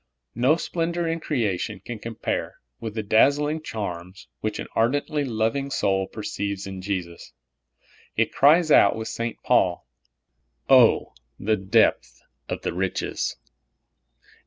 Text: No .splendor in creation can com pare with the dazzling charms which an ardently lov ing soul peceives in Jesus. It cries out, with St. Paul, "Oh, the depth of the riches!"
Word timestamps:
No 0.33 0.55
.splendor 0.55 1.07
in 1.07 1.19
creation 1.19 1.79
can 1.79 1.99
com 1.99 2.15
pare 2.15 2.55
with 2.79 2.95
the 2.95 3.03
dazzling 3.03 3.61
charms 3.61 4.27
which 4.39 4.57
an 4.57 4.65
ardently 4.73 5.23
lov 5.23 5.55
ing 5.55 5.69
soul 5.69 6.07
peceives 6.07 6.65
in 6.65 6.81
Jesus. 6.81 7.33
It 8.17 8.33
cries 8.33 8.71
out, 8.71 8.95
with 8.95 9.09
St. 9.09 9.37
Paul, 9.43 9.87
"Oh, 10.67 11.13
the 11.39 11.55
depth 11.55 12.23
of 12.49 12.63
the 12.63 12.73
riches!" 12.73 13.35